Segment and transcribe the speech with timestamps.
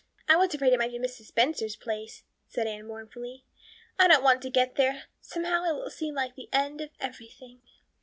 [0.27, 1.25] "I was afraid it might be Mrs.
[1.25, 3.45] Spencer's place," said Anne mournfully.
[3.99, 5.03] "I don't want to get there.
[5.21, 7.61] Somehow, it will seem like the end of everything."